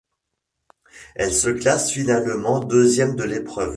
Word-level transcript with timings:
Elle 1.13 1.31
se 1.31 1.49
classe 1.51 1.91
finalement 1.91 2.59
deuxième 2.59 3.15
de 3.15 3.23
l'épreuve. 3.23 3.69